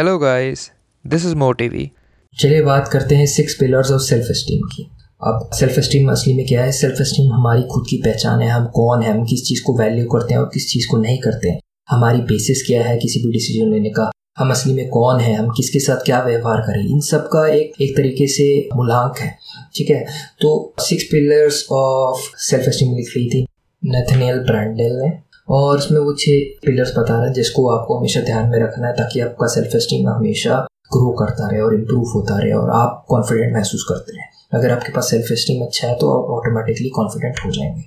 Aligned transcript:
Hello 0.00 0.18
guys 0.18 0.70
this 1.06 1.26
is 1.26 1.34
मोटिवी 1.34 1.90
चलिए 2.38 2.62
बात 2.62 2.88
करते 2.88 3.14
हैं 3.14 3.26
six 3.26 3.54
pillars 3.54 3.90
of 3.90 4.02
self 4.02 4.26
esteem 4.30 4.60
की। 4.60 4.90
अब 5.22 5.50
सेल्फ 5.54 5.78
एस्टीम 5.78 6.10
असली 6.10 6.34
में 6.34 6.46
क्या 6.46 6.64
है? 6.64 6.72
सेल्फ 6.72 7.00
एस्टीम 7.00 7.32
हमारी 7.32 7.62
खुद 7.62 7.84
की 7.90 7.96
पहचान 7.96 8.40
है। 8.40 8.48
हम 8.48 8.66
कौन 8.66 9.02
है? 9.02 9.12
हम 9.12 9.24
किस 9.24 9.44
चीज़ 9.44 9.62
को 9.62 9.78
वैल्यू 9.78 10.06
करते 10.06 10.34
हैं 10.34 10.40
और 10.40 10.50
किस 10.54 10.72
चीज़ 10.72 10.88
को 10.90 10.96
नहीं 10.96 11.18
करते 11.18 11.48
हैं? 11.48 11.60
हमारी 11.90 12.18
बेसिस 12.18 12.66
क्या 12.66 12.82
है 12.82 12.96
किसी 12.98 13.20
भी 13.20 13.32
डिसीज़न 13.32 13.70
लेने 13.70 13.90
का? 13.90 14.10
हम 14.38 14.50
असली 14.50 14.72
में 14.72 14.88
कौन 14.88 15.20
है? 15.20 15.34
हम 15.34 15.48
किसके 15.48 15.80
साथ 15.80 15.96
क्या 15.96 16.22
व्यवहार 16.22 16.60
करें? 16.60 16.88
इन 16.88 17.00
सब 17.00 17.28
का 17.28 17.48
एक 17.48 17.72
एक 17.80 17.96
तरीके 17.96 18.26
से 18.26 18.68
मूलांक 18.76 19.18
है। 19.18 19.38
ठीक 19.76 19.90
है? 19.90 20.06
तो 20.40 20.74
six 20.80 21.04
pillars 21.04 21.66
of 21.72 22.20
self 22.36 22.68
esteem 22.68 22.96
लिख 22.96 23.08
रही 23.16 23.28
थी। 23.28 23.46
नेथनियल 23.84 24.38
ब्रांडेल 24.38 24.92
ने। 24.92 25.29
और 25.50 25.78
उसमें 25.78 26.00
वो 26.00 26.12
छः 26.12 26.40
पिलर्स 26.66 26.90
बता 26.98 27.16
रहे 27.16 27.26
हैं, 27.26 27.32
जिसको 27.32 27.68
आपको 27.70 27.98
हमेशा 27.98 28.20
ध्यान 28.20 28.48
में 28.48 28.58
रखना 28.58 28.86
है, 28.86 28.92
ताकि 28.92 29.20
आपका 29.20 29.46
सेल्फ 29.46 29.74
एस्टीम 29.76 30.08
हमेशा 30.08 30.66
ग्रो 30.92 31.12
करता 31.12 31.48
रहे 31.50 31.60
और 31.60 31.74
इम्प्रूव 31.74 32.04
होता 32.14 32.38
रहे 32.38 32.52
और 32.52 32.70
आप 32.70 33.04
कॉन्फिडेंट 33.08 33.54
महसूस 33.54 33.86
करते 33.88 34.12
रहे। 34.12 34.58
अगर 34.58 34.70
आपके 34.70 34.92
पास 34.92 35.10
सेल्फ 35.10 35.32
एस्टीम 35.32 35.66
अच्छा 35.66 35.88
है 35.88 35.94
तो 35.94 36.10
आप 36.10 36.30
ऑटोमेटिकली 36.30 36.88
कॉन्फिडेंट 36.88 37.34
हो 37.46 37.50
जाएँगे। 37.50 37.82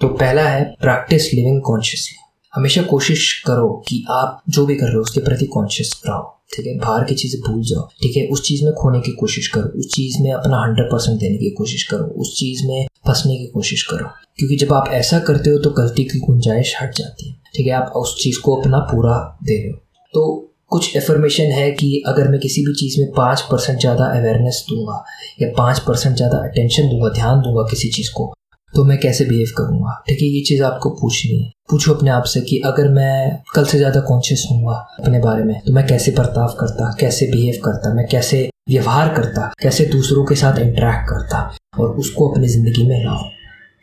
तो 0.00 0.08
पहला 0.08 0.42
है 0.42 0.64
प्रैक्टिस 0.80 1.34
लिविंग 1.34 1.62
कॉन्शियसली 1.62 2.19
हमेशा 2.54 2.82
कोशिश 2.82 3.32
करो 3.46 3.68
कि 3.88 4.04
आप 4.10 4.42
जो 4.48 4.66
भी 4.66 4.74
कर 4.74 4.86
रहे 4.86 4.94
हो, 4.94 5.00
उसके 5.00 5.20
प्रति 5.20 5.46
कॉन्शियस 5.46 5.92
रहो, 6.06 6.22
ठीक 6.54 6.66
है? 6.66 6.76
बाहर 6.78 7.04
की 7.04 7.14
चीज़ें 7.14 7.40
भूल 7.40 7.62
जाओ, 7.64 7.82
ठीक 8.02 8.16
है? 8.16 8.26
उस 8.26 8.42
चीज़ 8.42 8.64
में 8.64 8.72
खोने 8.72 9.00
की 9.00 9.12
कोशिश 9.12 9.48
करो, 9.48 9.78
उस 9.78 9.88
चीज़ 9.94 10.22
में 10.22 10.32
अपना 10.32 10.62
हंड्रेड 10.62 10.86
परसेंट 10.86 11.18
देने 11.20 11.36
की 11.36 11.50
कोशिश 11.50 11.82
करो, 11.82 12.04
उस 12.20 12.34
चीज़ 12.38 12.66
में 12.66 12.86
फंसने 13.06 13.36
की 13.36 13.46
कोशिश 13.46 13.82
करो, 13.82 14.06
क्योंकि 14.38 14.56
जब 14.56 14.72
आप 14.72 14.88
ऐसा 14.92 15.18
करते 15.18 15.50
हो 15.50 15.58
तो 15.58 15.70
गलती 15.70 16.04
की 16.04 16.18
गुंजाइश 16.18 16.74
हट 16.82 16.94
जाती 16.96 17.28
है, 17.28 17.36
ठीक 17.54 17.66
है? 17.66 17.72
आप 17.72 17.92
उस 17.96 18.16
चीज़ 18.22 18.40
को 18.40 18.56
अपना 18.56 18.78
पूरा 18.92 19.16
दे 19.44 19.58
रहे 19.58 19.70
हो। 19.70 19.76
तो 20.14 20.46
कुछ 20.68 20.96
एफर्मेशन 20.96 21.52
है 21.52 21.70
कि 21.70 22.02
अगर 22.06 22.28
मैं 22.28 22.38
किसी 22.40 22.62
भी 22.62 22.74
चीज़ 22.74 23.00
में 23.00 23.10
पाँच 23.12 23.40
परसेंट 23.40 23.78
ज़्यादा 23.80 24.04
अवेयरनेस 24.18 24.64
दूँगा, 24.70 25.04
या 25.42 25.48
पाँच 25.56 25.78
परसेंट 25.78 26.16
ज़्यादा 26.16 26.38
अटेंशन 26.38 26.88
दूँगा, 26.88 27.08
ध्यान 27.14 27.40
दूँगा 27.40 27.62
किसी 27.70 27.88
चीज़ 27.88 28.10
को 28.14 28.32
तो 28.72 28.84
मैं 28.84 28.98
कैसे 29.00 29.24
बिहेव 29.24 29.48
करूँगा? 29.56 30.02
ठीक 30.08 30.20
है, 30.20 30.26
ये 30.26 30.40
चीज़ 30.40 30.62
आपको 30.62 30.90
पूछनी 30.92 31.38
है। 31.38 31.50
पूछो 31.70 31.94
अपने 31.94 32.10
आप 32.10 32.24
से 32.24 32.40
कि 32.40 32.58
अगर 32.66 32.88
मैं 32.90 33.42
कल 33.54 33.64
से 33.64 33.78
ज़्यादा 33.78 34.00
कॉन्शियस 34.00 34.46
हूँ 34.50 34.74
अपने 34.74 35.18
बारे 35.20 35.44
में 35.44 35.60
तो 35.66 35.72
मैं 35.72 35.86
कैसे 35.86 36.12
बर्ताव 36.12 36.56
करता, 36.60 36.94
कैसे 37.00 37.26
बिहेव 37.32 37.60
करता, 37.64 37.94
मैं 37.94 38.06
कैसे 38.08 38.48
व्यवहार 38.68 39.14
करता, 39.14 39.50
कैसे 39.62 39.86
दूसरों 39.86 40.24
के 40.24 40.34
साथ 40.34 40.58
इंटरेक्ट 40.58 41.08
करता 41.08 41.38
और 41.78 41.96
उसको 41.96 42.28
अपनी 42.28 42.48
ज़िंदगी 42.48 42.88
में 42.88 43.04
लाओ 43.04 43.28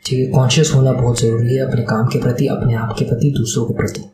ठीक 0.04 0.18
है 0.18 0.26
कॉन्शियस 0.32 0.72
होना 0.74 0.92
बहुत 0.92 1.20
ज़रूरी 1.20 1.54
है 1.54 1.62
अपने 1.62 1.82
काम 1.84 2.06
के 2.06 2.20
प्रति, 2.20 2.46
अपने 2.48 2.74
आप 2.76 2.94
के 2.98 3.04
प्रति, 3.04 3.30
दूसरों 3.38 3.64
के 3.66 3.74
प्रति। 3.74 4.04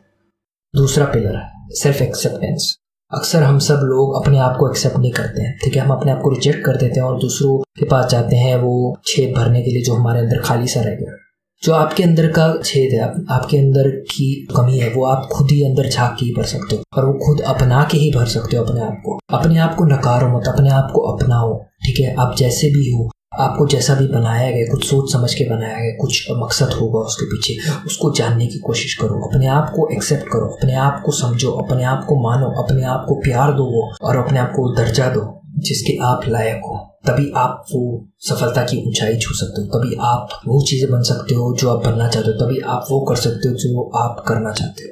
दूसरा 0.73 1.05
पिलर 1.05 1.35
है 1.35 1.75
सेल्फ 1.75 2.01
एक्सेप्टेंस 2.01 2.75
अक्सर 3.15 3.43
हम 3.43 3.59
सब 3.59 3.73
लोग 3.73 4.23
अपने 4.23 4.37
आप 4.37 4.57
को 4.59 4.69
एक्सेप्ट 4.69 4.97
नहीं 4.97 5.11
करते 5.11 5.41
हैं, 5.41 5.57
ठीक 5.63 5.75
है? 5.75 5.81
हम 5.81 5.89
अपने 5.89 6.11
आप 6.11 6.21
को 6.21 6.29
रिजेक्ट 6.29 6.65
कर 6.65 6.75
देते 6.75 6.99
हैं 6.99 7.07
और 7.07 7.19
दूसरों 7.19 7.57
के 7.57 7.85
पास 7.85 8.11
जाते 8.11 8.35
हैं, 8.35 8.55
वो 8.55 8.97
छेद 9.07 9.35
भरने 9.35 9.61
के 9.61 9.71
लिए 9.71 9.83
जो 9.83 9.93
हमारे 9.93 10.19
अंदर 10.19 10.41
खाली 10.41 10.67
सा 10.67 10.79
रह 10.79 10.91
गया। 10.91 11.15
जो 11.63 11.73
आपके 11.73 12.03
अंदर 12.03 12.27
का 12.27 12.53
छेद 12.65 12.93
है 12.93 13.01
आपके 13.29 13.57
अंदर 13.57 13.89
की 13.89 14.47
कमी 14.57 14.77
है, 14.77 14.89
वो 14.89 15.05
आप 15.05 15.29
खुद 15.31 15.51
ही 15.51 15.63
अंदर 15.63 15.89
झाँक 15.89 16.17
के 16.19 16.25
ही 16.25 16.31
भर 16.37 16.43
सकते 16.43 16.75
हो 16.75 16.83
और 16.97 17.05
वो 17.05 17.13
खुद 17.13 17.41
अपना 17.41 17.87
के 17.91 17.97
ही 17.97 18.11
भर 18.11 18.25
सकते 18.25 18.57
हो 18.57 18.63
अपने 18.63 18.81
आप 18.81 19.01
को। 19.05 19.19
अपने 19.33 19.57
आप 19.57 19.75
को 19.75 19.85
नकारो 19.85 20.37
मत, 20.37 20.47
अपने 20.47 20.69
आप 20.69 20.91
को 20.93 21.01
अपनाओ, 21.01 21.63
ठीक 21.63 21.99
है? 21.99 22.15
आप 22.19 22.35
जैसे 22.37 22.67
भी 22.67 22.91
हो 22.91 23.09
आपको 23.39 23.67
जैसा 23.67 23.95
भी 23.95 24.07
बनाया 24.07 24.51
गया, 24.51 24.65
कुछ 24.71 24.85
सोच 24.85 25.13
समझ 25.13 25.33
के 25.33 25.49
बनाया 25.49 25.79
गया, 25.79 25.97
कुछ 26.01 26.27
मकसद 26.31 26.73
होगा 26.73 26.99
उसके 26.99 27.25
पीछे, 27.25 27.71
उसको 27.85 28.11
जानने 28.11 28.47
की 28.47 28.59
कोशिश 28.59 28.93
करो, 28.93 29.27
अपने 29.27 29.47
आप 29.47 29.73
को 29.75 29.89
एक्सेप्ट 29.93 30.23
करो, 30.23 30.47
अपने 30.47 30.75
आप 30.75 31.03
को 31.05 31.11
समझो, 31.11 31.51
अपने 31.51 31.83
आप 31.83 32.05
को 32.09 32.15
मानो, 32.15 32.63
अपने 32.63 32.83
आप 32.83 33.05
को 33.09 33.15
प्यार 33.15 33.51
दो 33.51 33.91
और 34.01 34.17
अपने 34.17 34.39
आप 34.39 34.49
को 34.49 34.75
दर्जा 34.75 35.09
दो, 35.09 35.41
जिसके 35.57 35.97
आप 36.03 36.21
लायक 36.27 36.61
हो। 36.65 36.91
तभी 37.07 37.31
आप 37.35 37.65
वो 37.71 38.07
सफलता 38.19 38.61
की 38.63 38.87
ऊंचाई 38.87 39.17
छू 39.17 39.33
सकते 39.33 39.61
हो, 39.61 39.67
तभी 39.67 39.95
आप 40.01 40.29
वो 40.47 40.65
चीज़ें 40.65 40.91
बन 40.91 41.01
सकते 41.01 41.35
हो 41.35 41.55
जो 41.59 41.69
आप 41.69 41.85
बनना 41.85 42.07
चाहते 42.07 42.29
हो, 42.29 42.45
तभी 42.45 42.59
आप 42.59 42.85
वो 42.91 43.01
कर 43.01 43.15
सकते 43.15 43.49
हो 43.49 43.55
जो 43.55 43.89
आप 43.89 44.23
करना 44.27 44.51
चाहते 44.51 44.83
हो। 44.83 44.89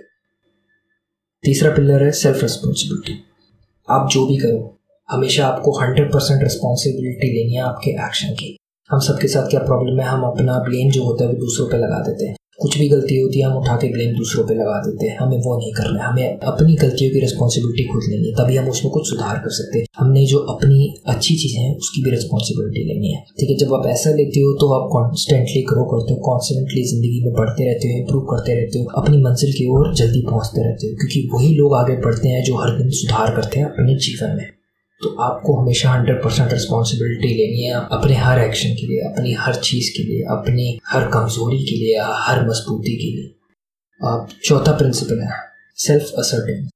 तीसरा 1.44 1.72
पिलर 1.72 2.04
है 2.04 2.12
सेल्फ 2.12 2.44
रिस्पॉन्सिबिलिटी 2.44 3.24
आप 3.90 4.10
जो 4.10 4.26
भी 4.26 4.38
करो 4.38 4.73
हमेशा 5.10 5.48
आपको 5.48 5.72
हंड्रेड 5.72 6.14
परसेंट 6.14 6.44
रिस्पॉन्सिबिलिटी 6.44 7.28
लेनी 7.28 7.54
है 7.54 7.62
आपके 7.62 7.92
एक्शन 7.92 8.28
की। 8.28 8.58
हम 8.92 9.00
सबके 9.00 9.28
साथ 9.28 9.50
क्या 9.50 9.60
प्रॉब्लम 9.60 10.00
है? 10.00 10.08
हम 10.08 10.24
अपना 10.24 10.60
ब्लेम 10.60 10.92
जो 10.92 11.04
होता 11.04 11.24
है 11.24 11.30
वो 11.30 11.36
दूसरों 11.36 11.68
पे 11.68 11.78
लगा 11.78 12.00
देते 12.00 12.26
हैं। 12.26 12.36
कुछ 12.62 12.78
भी 12.78 12.90
गलती 12.90 13.18
होती 13.20 13.40
है, 13.40 13.46
हम 13.46 13.58
उठा 13.58 13.76
के 13.76 13.88
ब्लेम 13.88 14.16
दूसरों 14.16 14.48
पे 14.48 14.54
लगा 14.54 14.78
देते 14.80 15.08
हैं। 15.08 15.18
हमें 15.18 15.38
वो 15.38 15.58
नहीं 15.58 15.72
करना 15.74 16.04
है। 16.04 16.10
हमें 16.10 16.40
अपनी 16.40 16.76
गलतियों 16.76 17.12
की 17.12 17.20
रिस्पॉन्सिबिलिटी 17.20 17.84
खुद 17.84 18.04
लेनी 18.10 18.28
है। 18.28 18.34
तभी 18.34 18.56
हम 18.56 18.70
उसमें 18.70 18.94
कुछ 18.94 19.10
सुधार 19.10 19.36
कर 19.36 19.50
सकते 19.50 19.80
हैं। 19.80 19.86
हमने 19.98 20.26
जो 20.26 20.38
अपनी 20.38 20.96
अच्छी 21.06 21.36
चीज़ें 21.36 21.62
हैं, 21.64 21.78
उसकी 21.78 22.04
भी 22.04 22.12
रिस्पॉन्सिबिलिटी 22.12 22.94
लेनी 22.94 23.14
है। 23.14 23.24
ठीक 23.40 23.50
है, 23.50 23.58
जब 23.58 23.74
आप 23.74 23.88
ऐसा 23.88 24.10
लेते 24.10 24.40
हो 24.40 24.54
तो 24.54 24.72
आप 24.74 24.90
कॉन्स्टेंटली 24.92 25.62
ग्रो 25.62 25.86
करते 25.86 26.14
हो। 26.14 26.20
कॉन्स्टेंटली 26.20 26.84
ज़िंदगी 26.84 27.26
में 27.26 27.34
बढ़ते 27.34 27.66
रहते 27.66 27.88
हो 27.88 28.00
इंप्रूव 28.00 28.24
करते 28.24 28.56
रहते 28.56 28.80
हो। 28.80 29.02
अपनी 29.02 29.18
मंजिल 29.18 29.54
की 29.54 29.70
ओर 29.70 29.94
जल्दी 29.96 30.22
पहुँचते 30.22 30.64
रहते 30.64 30.88
हो। 30.88 30.96
क्योंकि 30.96 31.30
वही 31.34 31.54
लोग 31.56 31.76
आगे 31.76 31.96
बढ़ते 31.98 32.30
हैं 32.30 32.44
जो 32.44 32.56
हर 32.56 32.78
दिन 32.78 32.90
सुधार 32.90 33.36
करते 33.36 33.60
हैं 33.60 33.66
अपने 33.66 33.96
जीवन 33.96 34.38
में। 34.38 34.63
तो 35.04 35.16
आपको 35.22 35.56
हमेशा 35.62 35.90
हंड्रेड 35.90 36.24
परसेंट 36.24 36.54
रिस्पॉन्सिबिलिटी 36.54 37.34
लेनी 37.36 37.64
है 37.64 37.74
अपने 37.74 38.16
हर 38.16 38.40
एक्शन 38.40 38.70
के 38.70 38.88
लिए, 38.88 39.00
अपनी 39.00 39.34
हर 39.34 39.56
चीज़ 39.56 39.90
के 39.98 40.04
लिए, 40.04 40.22
अपनी 40.22 40.80
हर 40.88 41.08
कमज़ोरी 41.08 41.64
के 41.66 41.76
लिए, 41.76 41.98
हर 42.02 42.48
मजबूती 42.50 42.96
के 42.98 43.16
लिए। 43.18 43.34
आप 44.02 44.30
चौथा 44.46 44.72
प्रिंसिपल 44.72 45.20
है 45.20 45.32
सेल्फ 45.78 46.12
असर्टिव 46.18 46.70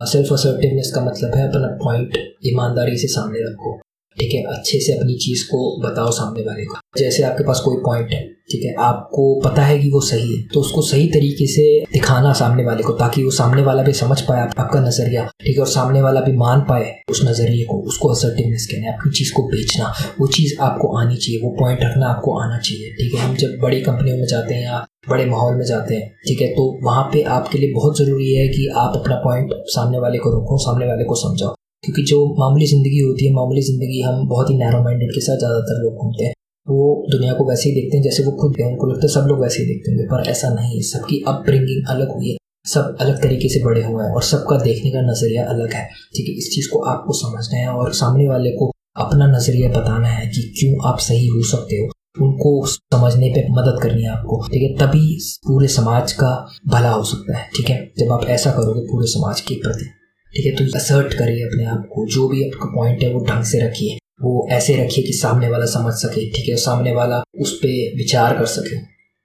सेल्फ 0.00 0.32
असर्टिवनेस 0.32 0.92
का 0.94 1.00
मतलब 1.04 1.34
है 1.34 1.48
अपना 1.48 1.66
पॉइंट 1.84 2.16
ईमानदारी 2.46 2.96
से 2.98 3.06
सामने 3.06 3.38
रखो। 3.38 3.80
ठीक 4.18 4.34
है? 4.34 4.42
अच्छे 4.52 4.80
से 4.80 4.92
अपनी 4.92 5.14
चीज़ 5.16 5.44
को 5.46 5.58
बताओ 5.82 6.10
सामने 6.12 6.42
वाले 6.42 6.64
को। 6.64 6.78
जैसे 6.98 7.22
आपके 7.22 7.44
पास 7.44 7.60
कोई 7.64 7.76
पॉइंट 7.84 8.10
है, 8.10 8.20
ठीक 8.50 8.64
है? 8.64 8.74
आपको 8.80 9.24
पता 9.40 9.62
है 9.62 9.78
कि 9.78 9.90
वो 9.90 10.00
सही 10.00 10.34
है 10.34 10.42
तो 10.54 10.60
उसको 10.60 10.82
सही 10.82 11.06
तरीके 11.08 11.46
से 11.46 11.64
दिखाना 11.92 12.32
सामने 12.32 12.64
वाले 12.64 12.82
को, 12.82 12.92
ताकि 12.92 13.24
वो 13.24 13.30
सामने 13.30 13.62
वाला 13.62 13.82
भी 13.82 13.92
समझ 13.92 14.20
पाए 14.20 14.40
आपका 14.58 14.80
नज़रिया, 14.80 15.24
ठीक 15.44 15.56
है? 15.56 15.60
और 15.60 15.68
सामने 15.68 16.02
वाला 16.02 16.20
भी 16.20 16.32
मान 16.36 16.60
पाए 16.60 16.92
उस 17.10 17.24
नज़रिए 17.24 17.64
को, 17.64 17.80
उसको 17.82 18.08
असर्टिवनेस 18.08 18.66
कहने, 18.72 18.88
अपनी 18.88 19.12
चीज़ 19.12 19.32
को 19.32 19.42
बेचना। 19.48 19.92
वो 20.20 20.26
चीज़ 20.26 20.54
आपको 20.60 20.96
आनी 20.98 21.16
चाहिए, 21.16 21.40
वो 21.40 21.50
पॉइंट 21.60 21.80
रखना 21.82 22.06
आपको 22.06 22.38
आना 22.40 22.58
चाहिए, 22.58 22.92
ठीक 22.92 23.14
है? 23.14 23.20
हम 23.20 23.36
जब 23.36 23.58
बड़ी 23.62 23.80
कंपनियों 23.80 24.16
में 24.16 24.26
जाते 24.26 24.54
हैं 24.54 24.64
या 24.64 24.86
बड़े 25.08 25.24
माहौल 25.26 25.54
में 25.54 25.64
जाते 25.64 25.94
हैं, 25.94 26.10
ठीक 26.28 26.40
है? 26.40 26.48
तो 26.48 26.78
वहाँ 26.84 27.02
पे 27.12 27.22
आपके 27.30 27.58
लिए 27.58 27.72
बहुत 27.74 27.98
ज़रूरी 27.98 28.32
है 28.34 28.48
कि 28.48 28.68
आप 28.76 28.96
अपना 28.96 29.16
पॉइंट 29.16 29.50
सामने 29.68 29.98
वाले 29.98 30.18
को 30.18 30.30
रोको 30.30 30.58
सामने 30.58 30.86
वाले 30.86 31.04
को 31.04 31.14
समझाओ। 31.14 31.54
क्योंकि 31.84 32.02
जो 32.02 32.24
मामूली 32.38 32.66
ज़िंदगी 32.66 32.98
होती 33.00 33.26
है, 33.26 33.32
मामूली 33.34 33.60
ज़िंदगी 33.60 34.00
हम 34.00 34.26
बहुत 34.28 34.50
ही 34.50 34.56
नैरो 34.58 34.82
माइंडेड 34.84 35.14
के 35.14 35.20
साथ 35.20 35.36
ज़्यादातर 35.36 35.82
लोग 35.82 35.94
घूमते 35.94 36.24
हैं। 36.24 36.34
वो 36.66 37.06
दुनिया 37.10 37.32
को 37.32 37.48
वैसे 37.48 37.68
ही 37.68 37.74
देखते 37.74 37.96
हैं 37.96 38.04
जैसे 38.04 38.24
वो 38.24 38.32
खुद 38.32 38.56
है, 38.60 38.66
उनको 38.66 38.86
लगता 38.86 39.06
है 39.06 39.12
सब 39.12 39.26
लोग 39.28 39.42
वैसे 39.42 39.62
ही 39.62 39.66
देखते 39.68 39.90
होंगे, 39.90 40.04
पर 40.04 40.30
ऐसा 40.30 40.48
नहीं 40.48 40.76
है। 40.76 40.82
सबकी 40.82 41.22
अपब्रिंगिंग 41.28 41.88
अलग 41.88 42.12
हुई 42.14 42.30
है, 42.30 42.36
सब 42.66 42.96
अलग 43.00 43.22
तरीके 43.22 43.48
से 43.48 43.62
बड़े 43.64 43.82
हुए 43.82 44.04
हैं 44.04 44.10
और 44.10 44.22
सबका 44.22 44.58
देखने 44.58 44.90
का 44.90 45.00
नज़रिया 45.00 45.44
अलग 45.44 45.72
है। 45.72 45.84
ठीक 46.16 46.28
है, 46.28 46.34
इस 46.34 46.50
चीज़ 46.54 46.70
को 46.70 46.82
आपको 46.84 47.12
समझना 47.12 47.58
है 47.58 47.68
और 47.68 47.92
सामने 47.92 48.28
वाले 48.28 48.50
को 48.50 48.70
अपना 48.96 49.26
नज़रिया 49.26 49.68
बताना 49.68 50.08
है 50.08 50.26
कि 50.26 50.42
क्यों 50.60 50.88
आप 50.88 50.98
सही 50.98 51.26
हो 51.26 51.42
सकते 51.42 51.76
हो। 51.76 51.90
उनको 52.20 52.66
समझने 52.66 53.28
पे 53.28 53.46
मदद 53.52 53.82
करनी 53.82 54.02
है 54.02 54.08
आपको। 54.08 54.40
ठीक 54.48 54.62
है, 54.62 54.76
तभी 54.76 55.18
पूरे 55.46 55.68
समाज 55.68 56.12
का 56.12 56.30
भला 56.68 56.90
हो 56.90 57.02
सकता 57.04 57.38
है। 57.38 57.48
ठीक 57.56 57.70
है, 57.70 57.92
जब 57.98 58.12
आप 58.12 58.24
ऐसा 58.28 58.50
करोगे 58.50 58.80
पूरे 58.80 59.06
समाज 59.06 59.40
के 59.40 59.54
प्रति। 59.54 60.01
ठीक 60.34 60.46
है 60.46 60.52
तो 60.52 60.64
असर्ट 60.78 61.14
करिए 61.14 61.42
अपने 61.44 61.64
आप 61.64 61.88
को। 61.92 62.06
जो 62.06 62.28
भी 62.28 62.44
आपका 62.44 62.66
पॉइंट 62.66 63.02
है, 63.02 63.12
वो 63.14 63.24
ढंग 63.24 63.44
से 63.44 63.60
रखिए। 63.60 63.98
वो 64.22 64.46
ऐसे 64.50 64.74
रखिए 64.76 65.04
कि 65.04 65.12
सामने 65.12 65.48
वाला 65.48 65.66
समझ 65.66 65.92
सके, 65.94 66.30
ठीक 66.30 66.48
है 66.48 66.56
सामने 66.56 66.92
वाला 66.92 67.22
उस 67.40 67.54
पर 67.56 67.96
विचार 67.96 68.38
कर 68.38 68.46
सके। 68.46 68.76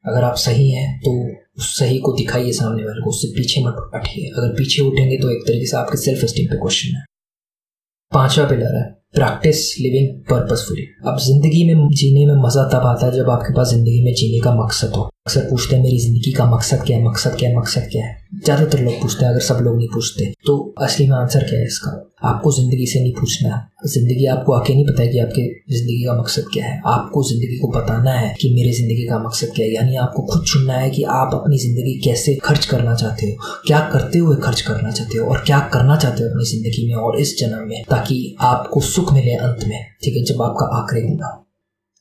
अगर 0.05 0.23
आप 0.23 0.35
सही 0.35 0.71
हैं 0.71 0.99
तो 0.99 1.11
उस 1.57 1.79
सही 1.79 1.97
को 1.99 2.11
दिखाइए 2.17 2.51
सामने 2.51 2.83
वाले 2.83 3.01
को, 3.01 3.09
उससे 3.09 3.27
पीछे 3.27 3.61
मत 3.61 3.91
उठिए 3.95 4.29
अगर 4.29 4.53
पीछे 4.53 4.81
उठेंगे 4.81 5.17
तो 5.17 5.31
एक 5.31 5.43
तरीके 5.47 5.65
से 5.65 5.77
आपके 5.77 5.97
सेल्फ 5.97 6.25
स्टीम 6.25 6.45
पे 6.45 6.55
क्वेश्चन 6.55 6.95
है। 6.95 7.03
पांचवा 8.13 8.45
पिलर 8.45 8.75
है। 8.75 8.96
प्रैक्टिस 9.13 9.59
लिविंग 9.79 10.07
पर्पसफुली 10.29 10.83
अब 11.07 11.17
ज़िंदगी 11.19 11.63
में 11.67 11.87
जीने 11.91 12.25
में 12.25 12.41
मज़ा 12.43 12.63
तब 12.69 12.85
आता 12.85 13.05
है 13.05 13.11
जब 13.11 13.29
आपके 13.29 13.53
पास 13.53 13.69
ज़िंदगी 13.69 14.03
में 14.03 14.13
जीने 14.13 14.39
का 14.39 14.53
मकसद 14.55 14.93
हो। 14.95 15.03
अक्सर 15.03 15.47
पूछते 15.49 15.75
हैं, 15.75 15.83
मेरी 15.83 15.99
ज़िंदगी 15.99 16.31
का 16.31 16.45
मकसद 16.51 16.83
क्या 16.85 16.97
है? 16.97 17.03
मकसद 17.05 17.35
क्या 17.39 17.49
है? 17.49 17.55
मकसद 17.57 17.87
क्या 17.91 18.05
है? 18.05 18.15
ज़्यादातर 18.45 18.81
लोग 18.81 19.01
पूछते 19.01 19.25
हैं, 19.25 19.31
अगर 19.31 19.41
सब 19.41 19.63
लोग 19.63 19.77
नहीं 19.77 19.87
पूछते 19.93 20.33
तो 20.45 20.57
असली 20.81 21.07
में 21.07 21.17
आंसर 21.17 21.43
क्या 21.43 21.59
है 21.59 21.65
इसका? 21.65 21.91
आपको 22.21 22.51
ज़िंदगी 22.51 22.85
से 22.87 22.99
नहीं 22.99 23.13
पूछना 23.13 23.55
है। 23.55 23.89
ज़िंदगी 23.89 24.25
आपको 24.27 24.53
आके 24.53 24.73
नहीं 24.73 24.85
कि 24.85 25.19
आपके 25.19 25.41
ज़िंदगी 25.73 26.03
का 26.05 26.13
मकसद 26.19 26.45
क्या 26.53 26.65
है। 26.65 26.81
आपको 26.87 27.23
ज़िंदगी 27.23 27.57
को 27.57 27.67
बताना 27.69 28.11
है 28.11 28.33
कि 28.41 28.49
मेरी 28.53 28.71
ज़िंदगी 28.73 29.07
का 29.07 29.19
मकसद 29.19 29.51
क्या 29.55 29.65
है। 29.65 29.73
यानी 29.73 29.95
आपको 29.97 30.23
खुद 30.25 30.43
चुनना 30.43 30.73
है 30.73 30.89
कि 30.89 31.03
आप 31.15 31.33
अपनी 31.33 31.57
ज़िंदगी 31.57 31.93
कैसे 32.05 32.35
खर्च 32.43 32.65
करना 32.65 32.95
चाहते 32.95 33.27
हो, 33.27 33.61
क्या 33.67 33.79
करते 33.93 34.19
हुए 34.19 34.35
खर्च 34.43 34.61
करना 34.61 34.91
चाहते 34.91 35.17
हो 35.17 35.25
और 35.25 35.43
क्या 35.45 35.59
करना 35.73 35.95
चाहते 35.97 36.23
हो 36.23 36.29
अपनी 36.29 36.45
ज़िंदगी 36.45 36.87
में 36.87 36.95
और 36.95 37.19
इस 37.19 37.37
जन्म 37.39 37.67
में, 37.69 37.83
ताकि 37.89 38.35
आपको 38.43 38.81
सुख 38.83 39.13
मिले 39.13 39.35
अंत 39.35 39.67
में। 39.67 39.79
ठीक 40.03 40.17
है, 40.17 40.23
जब 40.23 40.41
आपका 40.41 40.65
आखिरी 40.77 41.07
गुना 41.07 41.43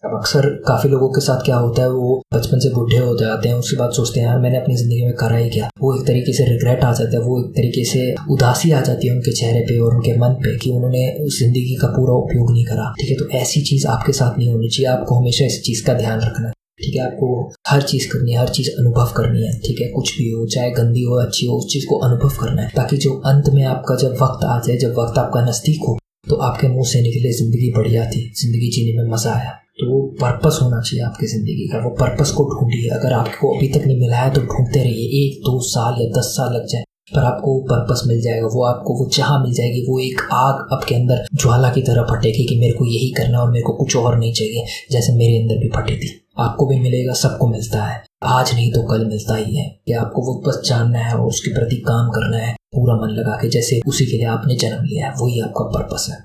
अब 0.03 0.15
अक्सर 0.15 0.47
काफ़ी 0.67 0.89
लोगों 0.91 1.09
के 1.09 1.21
साथ 1.21 1.45
क्या 1.45 1.57
होता 1.57 1.83
है, 1.83 1.91
वो 1.91 2.21
बचपन 2.35 2.59
से 2.61 2.71
बूढ़े 2.71 2.99
हो 2.99 3.17
जाते 3.19 3.49
हैं, 3.49 3.55
उसके 3.57 3.77
बाद 3.77 3.93
सोचते 3.93 4.21
हैं, 4.21 4.27
यार, 4.27 4.39
मैंने 4.41 4.57
अपनी 4.57 4.77
ज़िंदगी 4.77 5.05
में 5.05 5.15
करा 5.15 5.37
ही 5.37 5.49
क्या? 5.51 5.69
वो 5.81 5.95
एक 5.95 6.07
तरीके 6.07 6.33
से 6.33 6.45
रिग्रेट 6.45 6.85
आ 6.85 6.93
जाता 6.93 7.17
है, 7.17 7.23
वो 7.23 7.39
एक 7.41 7.51
तरीके 7.57 7.85
से 7.85 8.03
उदासी 8.31 8.71
आ 8.71 8.81
जाती 8.81 9.09
है 9.09 9.15
उनके 9.15 9.33
चेहरे 9.33 9.61
पे 9.61 9.79
और 9.79 9.95
उनके 9.95 10.17
मन 10.19 10.35
पे 10.43 10.57
कि 10.59 10.71
उन्होंने 10.71 11.07
उस 11.21 11.39
ज़िंदगी 11.39 11.77
का 11.83 11.89
पूरा 11.89 12.15
उपयोग 12.15 12.53
नहीं 12.53 12.65
करा। 12.65 12.93
ठीक 13.01 13.11
है 13.11 13.17
तो 13.17 13.29
ऐसी 13.39 13.63
चीज़ 13.63 13.87
आपके 13.87 14.13
साथ 14.13 14.39
नहीं 14.39 14.49
होनी 14.49 14.69
चाहिए, 14.69 14.89
आपको 14.93 15.15
हमेशा 15.15 15.47
इस 15.47 15.61
चीज़ 15.67 15.85
का 15.87 15.95
ध्यान 15.95 16.21
रखना। 16.21 16.47
है 16.47 16.53
ठीक 16.81 16.95
है, 16.97 17.05
आपको 17.07 17.29
हर 17.69 17.83
चीज़ 17.85 18.09
करनी 18.13 18.33
है, 18.33 18.39
हर 18.39 18.49
चीज़ 18.55 18.71
अनुभव 18.71 19.13
करनी 19.17 19.47
है। 19.47 19.59
ठीक 19.61 19.81
है, 19.81 19.89
कुछ 19.91 20.17
भी 20.19 20.31
हो, 20.31 20.47
चाहे 20.47 20.71
गंदी 20.73 21.03
हो, 21.03 21.15
अच्छी 21.19 21.47
हो, 21.47 21.57
उस 21.57 21.73
चीज़ 21.73 21.87
को 21.87 21.99
अनुभव 22.09 22.37
करना 22.41 22.63
है, 22.63 22.71
ताकि 22.77 22.97
जो 22.99 23.15
अंत 23.27 23.51
में 23.55 23.63
आपका 23.67 23.97
जब 23.97 24.17
वक्त 24.23 24.45
आ 24.45 24.59
जाए, 24.61 24.77
जब 24.77 24.99
वक्त 24.99 25.19
आपका 25.19 25.45
नज़दीक 25.47 25.85
हो 25.89 25.99
तो 26.27 26.37
आपके 26.45 26.69
मुँह 26.69 26.85
से 26.85 27.01
निकले, 27.03 27.33
ज़िंदगी 27.33 27.73
बढ़िया 27.77 28.05
थी 28.07 28.31
ज़िंदगी 28.37 28.71
जीने 28.71 29.03
में 29.03 29.11
मज़ा 29.11 29.33
आया। 29.33 29.61
तो 29.79 29.87
वो 29.93 30.07
पर्पस 30.21 30.59
होना 30.63 30.81
चाहिए 30.81 31.05
आपकी 31.05 31.27
ज़िंदगी 31.27 31.69
का। 31.69 31.79
वो 31.79 31.91
पर्पस 31.91 32.31
को 32.31 32.45
ढूंढिए। 32.45 32.89
अगर 32.89 33.13
आपको 33.13 33.57
अभी 33.57 33.69
तक 33.69 33.87
नहीं 33.87 34.01
मिला 34.01 34.17
है 34.17 34.33
तो 34.35 34.41
ढूंढते 34.41 34.83
रहिए। 34.83 35.25
एक, 35.25 35.41
दो 35.41 35.61
साल 35.61 36.03
या 36.03 36.09
दस 36.21 36.25
साल 36.25 36.55
लग 36.55 36.67
जाए, 36.67 36.83
पर 37.15 37.25
आपको 37.25 37.55
वो 37.55 37.61
पर्पस 37.61 38.03
मिल 38.07 38.21
जाएगा। 38.23 38.47
वो 38.47 38.65
आपको 38.65 38.95
वो 38.95 39.09
चाह 39.11 39.43
मिल 39.43 39.53
जाएगी। 39.55 39.85
वो 39.89 39.99
एक 39.99 40.21
आग 40.33 40.69
आपके 40.73 40.95
अंदर 40.95 41.27
ज्वाला 41.35 41.71
की 41.71 41.83
तरह 41.83 42.03
फटेगी 42.03 42.45
कि 42.45 42.59
मेरे 42.61 42.73
को 42.73 42.85
यही 42.85 43.11
करना 43.11 43.39
और 43.39 43.51
मेरे 43.51 43.63
को 43.63 43.73
कुछ 43.73 43.97
और 43.97 44.19
नहीं 44.19 44.33
चाहिए, 44.33 44.65
जैसे 44.91 45.13
मेरे 45.13 45.43
अंदर 45.43 45.55
भी 45.55 45.69
फटी 45.69 45.97
थी। 45.97 46.27
आपको 46.39 46.67
भी 46.67 46.81
मिलेगा, 46.81 47.13
सबको 47.13 47.49
मिलता 47.49 47.83
है। 47.83 48.05
आज 48.23 48.55
नहीं 48.55 48.73
तो 48.73 48.83
कल 48.83 49.05
मिलता 49.07 49.37
ही 49.37 49.57
है। 49.57 49.81
कि 49.87 49.93
आपको 49.93 50.23
वो 50.23 50.43
बस 50.47 50.61
जानना 50.69 50.99
है 50.99 51.15
और 51.15 51.27
उसके 51.27 51.55
प्रति 51.55 51.77
काम 51.77 52.09
करना 52.09 52.37
है, 52.37 52.55
पूरा 52.55 52.95
मन 52.95 53.15
लगा 53.15 53.37
के, 53.43 53.49
जैसे 53.49 53.81
उसी 53.87 54.07
के 54.07 54.17
लिए 54.17 54.27
आपने 54.27 54.57
जन्म 54.57 54.85
लिया 54.85 55.07
है। 55.07 55.13
वही 55.23 55.41
आपका 55.41 55.65
पर्पस 55.65 56.07
है। 56.11 56.19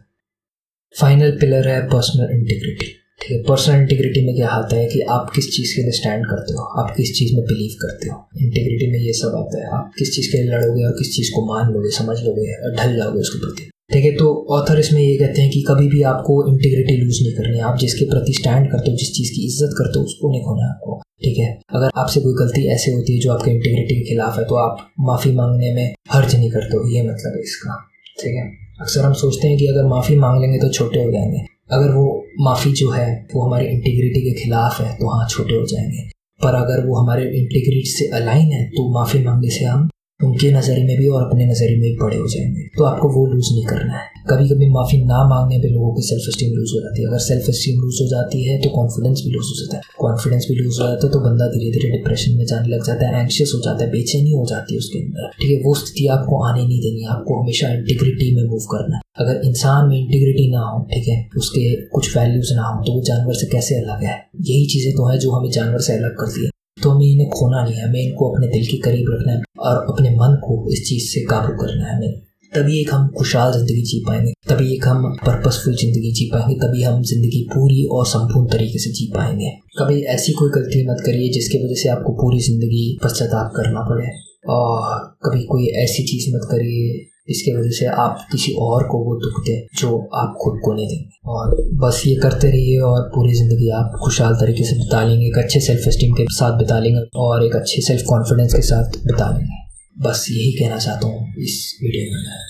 फाइनल 0.99 1.31
पिलर 1.31 1.67
है 1.67 1.81
पर्सनल 1.87 2.29
इंटीग्रिटी 2.31 3.00
ठीक 3.21 3.31
है 3.31 3.43
पर्सनल 3.43 3.81
इंटीग्रिटी 3.81 4.25
में 4.25 4.35
क्या 4.35 4.47
आता 4.49 4.75
है 4.75 4.85
कि 4.85 5.01
आप 5.09 5.31
किस 5.35 5.49
चीज़ 5.49 5.75
के 5.75 5.81
लिए 5.81 5.91
स्टैंड 5.91 6.23
करते 6.25 6.53
हो? 6.53 6.63
आप 6.81 6.93
किस 6.97 7.13
चीज़ 7.17 7.35
में 7.35 7.43
बिलीव 7.45 7.75
करते 7.81 8.09
हो? 8.09 8.15
इंटीग्रिटी 8.41 8.87
में 8.91 8.99
ये 8.99 9.13
सब 9.13 9.35
आता 9.37 9.59
है। 9.59 9.67
आप 9.73 9.91
किस 9.99 10.15
चीज़ 10.15 10.31
के 10.31 10.37
लिए 10.37 10.51
लड़ोगे 10.51 10.85
और 10.85 10.91
किस 10.91 11.15
चीज़ 11.15 11.29
को 11.31 11.45
मान 11.45 11.73
लोगे, 11.73 11.89
समझ 11.89 12.17
लोगे 12.23 12.47
और 12.55 12.75
ढल 12.75 12.95
जाओगे 12.97 13.19
उसके 13.19 13.39
प्रति? 13.39 13.69
ठीक 13.93 14.05
है 14.05 14.11
तो 14.11 14.27
ऑथर 14.51 14.79
इसमें 14.79 15.01
ये 15.01 15.15
कहते 15.17 15.41
हैं 15.41 15.51
कि 15.51 15.61
कभी 15.61 15.87
भी 15.87 16.01
आपको 16.01 16.35
इंटीग्रिटी 16.49 16.95
लूज 16.97 17.17
नहीं 17.23 17.33
करनी 17.33 17.59
आप 17.59 17.77
जिसके 17.77 18.05
प्रति 18.05 18.33
स्टैंड 18.33 18.71
करते 18.71 18.91
हो, 18.91 18.97
जिस 18.97 19.13
चीज़ 19.13 19.31
की 19.31 19.45
इज़्ज़त 19.45 19.75
करते 19.77 19.99
हो, 19.99 20.05
उसको 20.05 20.31
नहीं 20.31 20.41
खोना 20.41 20.69
आपको। 20.69 20.99
ठीक 21.23 21.37
है, 21.37 21.49
अगर 21.75 21.89
आपसे 21.97 22.19
कोई 22.19 22.33
गलती 22.33 22.65
ऐसे 22.73 22.91
होती 22.91 23.13
है 23.13 23.19
जो 23.19 23.31
आपके 23.31 23.51
इंटीग्रिटी 23.51 23.95
के 23.95 24.09
खिलाफ 24.09 24.37
है 24.39 24.45
तो 24.45 24.55
आप 24.55 24.85
माफ़ी 24.99 25.31
मांगने 25.31 25.73
में 25.73 25.93
हर्ज 26.11 26.35
नहीं 26.35 26.51
करते 26.51 26.77
हो। 26.77 26.89
ये 26.95 27.01
मतलब 27.03 27.35
है 27.35 27.41
इसका। 27.41 27.77
ठीक 28.21 28.35
है, 28.35 28.47
अक्सर 28.81 29.01
हम 29.01 29.13
सोचते 29.13 29.47
हैं 29.47 29.57
कि 29.57 29.67
अगर 29.67 29.87
माफ़ी 29.87 30.15
मांग 30.15 30.41
लेंगे 30.41 30.59
तो 30.59 30.69
छोटे 30.69 31.03
हो 31.03 31.11
जाएँगे। 31.11 31.45
अगर 31.73 31.91
वो 31.91 32.27
माफ़ी 32.39 32.71
जो 32.71 32.89
है, 32.91 33.27
वो 33.35 33.41
हमारे 33.41 33.65
इंटीग्रिटी 33.65 34.21
के 34.21 34.43
खिलाफ 34.43 34.81
है 34.81 34.93
तो 34.95 35.09
हाँ 35.09 35.27
छोटे 35.27 35.55
हो 35.55 35.65
जाएँगे। 35.65 36.09
पर 36.43 36.55
अगर 36.55 36.87
वो 36.87 36.95
हमारे 36.95 37.23
इंटीग्रिटी 37.23 37.89
से 37.89 38.05
अलाइन 38.09 38.51
है 38.51 38.67
तो 38.67 38.93
माफ़ी 38.93 39.23
मांगने 39.23 39.49
से 39.49 39.65
हम। 39.65 39.89
उनके 40.23 40.51
नज़रिए 40.51 40.85
में 40.85 40.97
भी 40.97 41.07
और 41.07 41.21
अपने 41.27 41.45
नज़रिए 41.45 41.77
में 41.77 41.81
भी 41.81 41.97
बड़े 42.01 42.17
हो 42.17 42.27
जाएँगे। 42.27 42.67
तो 42.77 42.83
आपको 42.83 43.09
वो 43.09 43.25
लूज़ 43.25 43.49
नहीं 43.53 43.65
करना 43.65 43.93
है। 43.93 44.09
कभी 44.29 44.49
कभी 44.49 44.69
माफ़ी 44.69 44.97
ना 45.05 45.23
मांगने 45.29 45.57
पे 45.59 45.67
लोगों 45.67 45.93
की 45.93 46.01
सेल्फ 46.01 46.25
स्टीम 46.35 46.53
लूज़ 46.53 46.71
हो 46.75 46.81
जाती 46.81 47.01
है। 47.01 47.07
अगर 47.07 47.17
सेल्फ 47.17 47.49
स्टीम 47.49 47.79
लूज़ 47.81 48.01
हो 48.03 48.07
जाती 48.07 48.43
है 48.47 48.59
तो 48.61 48.69
कॉन्फिडेंस 48.69 49.21
भी 49.25 49.31
लूज़ 49.31 49.47
हो 49.47 49.55
जाता 49.61 49.77
है। 49.77 49.81
कॉन्फिडेंस 49.99 50.47
भी 50.49 50.55
लूज़ 50.55 50.81
हो 50.81 50.87
जाता 50.87 51.07
है 51.07 51.13
तो 51.13 51.19
बंदा 51.19 51.47
धीरे 51.47 51.71
धीरे 51.71 51.91
डिप्रेशन 51.97 52.37
में 52.37 52.45
जाने 52.45 52.67
लग 52.67 52.85
जाता 52.85 53.07
है 53.07 53.23
एंशियस 53.23 53.51
हो 53.55 53.59
जाता 53.59 53.83
है, 53.83 53.91
बेचैनी 53.91 54.31
हो 54.31 54.45
जाती 54.45 54.73
है 54.73 54.77
उसके 54.77 54.99
अंदर। 54.99 55.29
ठीक 55.41 55.51
है, 55.51 55.57
वो 55.65 55.75
स्थिति 55.75 56.07
आपको 56.07 56.43
आने 56.43 56.67
नहीं 56.67 56.79
देनी 56.79 57.05
आपको 57.05 57.41
हमेशा 57.41 57.73
इंटीग्रिटी 57.73 58.35
में 58.35 58.43
मूव 58.43 58.59
करना 58.59 58.95
है। 58.95 59.01
अगर 59.19 59.41
इंसान 59.45 59.89
में 59.89 59.97
इंटीग्रिटी 59.99 60.51
ना 60.51 60.59
हो, 60.59 60.87
ठीक 60.93 61.07
है, 61.07 61.29
उसके 61.37 61.75
कुछ 61.87 62.17
वैल्यूज़ 62.17 62.53
ना 62.55 62.63
हो 62.63 62.83
तो 62.83 62.93
वो 62.93 63.01
जानवर 63.01 63.33
से 63.33 63.47
कैसे 63.47 63.75
अलग 63.75 64.03
है? 64.03 64.15
यही 64.41 64.65
चीज़ें 64.65 64.93
तो 64.93 65.09
है 65.09 65.17
जो 65.19 65.31
हमें 65.31 65.51
जानवर 65.51 65.79
से 65.79 65.93
अलग 65.93 66.11
करती 66.11 66.45
है। 66.45 66.49
तो 66.83 66.89
हमें 66.89 67.05
इन्हें 67.05 67.29
खोना 67.29 67.63
नहीं 67.63 67.75
है। 67.75 67.87
हमें 67.87 68.01
इनको 68.01 68.29
अपने 68.31 68.47
दिल 68.47 68.65
के 68.65 68.77
करीब 68.77 69.13
रखना 69.13 69.31
है 69.31 69.41
और 69.59 69.85
अपने 69.93 70.09
मन 70.15 70.35
को 70.43 70.65
इस 70.73 70.83
चीज़ 70.89 71.09
से 71.11 71.25
काबू 71.25 71.53
करना 71.61 71.87
है 71.87 71.95
हमें। 71.95 72.19
तभी 72.51 72.79
एक 72.81 72.89
हम 72.93 73.07
खुशहाल 73.17 73.51
ज़िंदगी 73.51 73.81
जी 73.81 73.99
पाएँगे। 74.07 74.31
तभी 74.49 74.73
एक 74.73 74.87
हम 74.87 75.03
पर्पसफुल 75.25 75.75
ज़िंदगी 75.75 76.11
जी 76.11 76.29
पाएँगे। 76.33 76.55
तभी 76.55 76.81
हम 76.83 77.01
ज़िंदगी 77.03 77.43
पूरी 77.53 77.83
और 77.91 78.05
संपूर्ण 78.05 78.47
तरीके 78.47 78.79
से 78.79 78.91
जी 78.91 79.11
पाएँगे। 79.15 79.51
कभी 79.79 80.01
ऐसी 80.15 80.33
कोई 80.33 80.49
गलती 80.49 80.83
मत 80.87 81.03
करिए 81.05 81.29
जिसकी 81.33 81.63
वजह 81.65 81.81
से 81.81 81.89
आपको 81.89 82.13
पूरी 82.13 82.39
ज़िंदगी 82.39 82.83
पश्चाताप 83.03 83.53
करना 83.55 83.81
पड़े। 83.81 84.09
और 84.49 84.99
कभी 85.25 85.43
कोई 85.43 85.67
ऐसी 85.83 86.03
चीज़ 86.03 86.35
मत 86.35 86.47
करिए 86.51 87.10
इसके 87.27 87.51
वजह 87.57 87.69
से 87.71 87.85
आप 87.97 88.25
किसी 88.31 88.53
और 88.61 88.83
को 88.83 88.97
वो 89.03 89.15
दुख 89.19 89.41
दें 89.45 89.67
जो 89.79 89.97
आप 90.15 90.35
खुद 90.41 90.59
को 90.63 90.73
नहीं 90.73 90.87
देंगे। 90.87 91.09
और 91.27 91.55
बस 91.81 92.01
ये 92.07 92.15
करते 92.21 92.47
रहिए 92.47 92.79
और 92.85 93.01
पूरी 93.09 93.33
ज़िंदगी 93.33 93.69
आप 93.77 93.99
खुशहाल 94.03 94.35
तरीके 94.35 94.63
से 94.63 94.75
बिता 94.75 95.03
लेंगे, 95.03 95.25
एक 95.27 95.37
अच्छे 95.37 95.59
सेल्फ 95.61 95.87
स्टीम 95.89 96.13
के 96.13 96.25
साथ 96.31 96.57
बिता 96.57 96.79
लेंगे 96.79 97.01
और 97.19 97.45
एक 97.45 97.55
अच्छे 97.55 97.81
सेल्फ 97.81 98.03
कॉन्फिडेंस 98.07 98.53
के 98.53 98.61
साथ 98.63 98.97
बिता 99.05 99.29
लेंगे। 99.29 99.59
बस 99.99 100.25
यही 100.31 100.51
कहना 100.53 100.77
चाहता 100.77 101.07
हूँ 101.07 101.33
इस 101.39 101.79
वीडियो 101.83 102.15
में। 102.15 102.49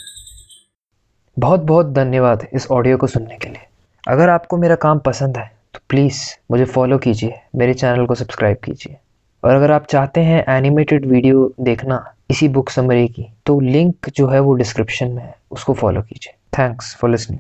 बहुत 1.38 1.60
बहुत 1.66 1.92
धन्यवाद 1.94 2.48
इस 2.54 2.68
ऑडियो 2.72 2.98
को 2.98 3.08
सुनने 3.08 3.38
के 3.38 3.50
लिए। 3.50 3.68
अगर 4.04 4.30
आपको 4.30 4.58
मेरा 4.58 4.76
काम 4.78 5.00
पसंद 5.02 5.38
है 5.38 5.46
तो 5.74 5.80
प्लीज़ 5.90 6.20
मुझे 6.52 6.66
फॉलो 6.66 6.98
कीजिए, 6.98 7.34
मेरे 7.56 7.74
चैनल 7.74 8.06
को 8.06 8.16
सब्सक्राइब 8.16 8.58
कीजिए। 8.64 8.98
और 9.44 9.56
अगर 9.56 9.72
आप 9.72 9.86
चाहते 9.90 10.22
हैं 10.22 10.44
एनिमेटेड 10.50 11.06
वीडियो 11.06 11.54
देखना 11.62 12.04
इसी 12.32 12.48
बुक 12.48 12.70
समरी 12.70 13.08
की। 13.08 13.26
तो 13.46 13.60
लिंक 13.60 14.10
जो 14.10 14.28
है 14.28 14.40
वो 14.40 14.54
डिस्क्रिप्शन 14.54 15.08
में 15.08 15.24
है, 15.24 15.36
उसको 15.52 15.74
फॉलो 15.74 16.02
कीजिए। 16.02 16.34
Thanks 16.58 16.96
for 16.96 17.10
listening 17.10 17.40